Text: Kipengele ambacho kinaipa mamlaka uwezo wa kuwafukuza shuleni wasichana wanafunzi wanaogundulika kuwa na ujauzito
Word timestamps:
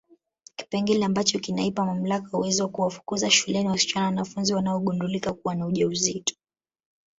Kipengele 0.55 1.05
ambacho 1.05 1.39
kinaipa 1.39 1.85
mamlaka 1.85 2.37
uwezo 2.37 2.63
wa 2.63 2.69
kuwafukuza 2.69 3.29
shuleni 3.29 3.69
wasichana 3.69 4.05
wanafunzi 4.05 4.53
wanaogundulika 4.53 5.33
kuwa 5.33 5.55
na 5.55 5.67
ujauzito 5.67 6.35